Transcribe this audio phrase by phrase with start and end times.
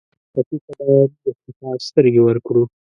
[0.33, 2.63] ټپي ته باید د شفقت سترګې ورکړو.